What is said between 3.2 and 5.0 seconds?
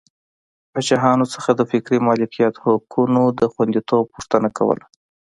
د خوندیتوب غوښتنه کوله.